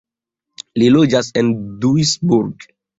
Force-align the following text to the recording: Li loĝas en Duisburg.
Li 0.83 0.89
loĝas 0.97 1.31
en 1.45 1.55
Duisburg. 1.87 2.71